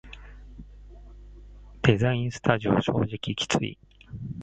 [1.83, 3.77] デザインスタジオ正直きつい